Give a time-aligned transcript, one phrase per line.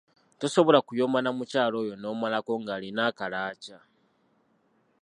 [0.39, 3.77] Tosobola kuyomba na mukyala oyo n’omalako ng’alina akalaaca!